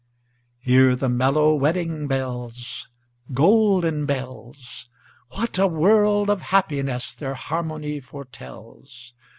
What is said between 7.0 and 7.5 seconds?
their